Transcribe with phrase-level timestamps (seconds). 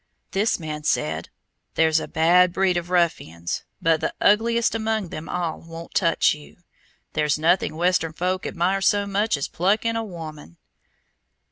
[0.31, 1.29] This man said,
[1.75, 6.57] "There's a bad breed of ruffians, but the ugliest among them all won't touch you.
[7.13, 10.57] There's nothing Western folk admire so much as pluck in a woman."